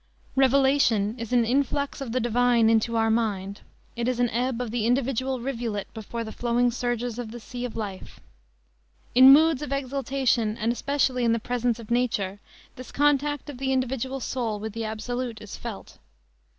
Revelation 0.35 1.13
is 1.19 1.31
"an 1.31 1.45
influx 1.45 2.01
of 2.01 2.11
the 2.11 2.19
Divine 2.19 2.61
mind 2.65 2.71
into 2.71 2.97
our 2.97 3.11
mind. 3.11 3.61
It 3.95 4.07
is 4.07 4.19
an 4.19 4.31
ebb 4.31 4.59
of 4.59 4.71
the 4.71 4.87
individual 4.87 5.39
rivulet 5.39 5.93
before 5.93 6.23
the 6.23 6.31
flowing 6.31 6.71
surges 6.71 7.19
of 7.19 7.29
the 7.29 7.39
sea 7.39 7.65
of 7.65 7.75
life." 7.75 8.19
In 9.13 9.31
moods 9.31 9.61
of 9.61 9.71
exaltation, 9.71 10.57
and 10.57 10.71
especially 10.71 11.23
in 11.23 11.33
the 11.33 11.39
presence 11.39 11.77
of 11.77 11.91
nature, 11.91 12.39
this 12.77 12.91
contact 12.91 13.47
of 13.47 13.59
the 13.59 13.71
individual 13.71 14.19
soul 14.19 14.59
with 14.59 14.73
the 14.73 14.85
absolute 14.85 15.39
is 15.39 15.55
felt. 15.55 15.99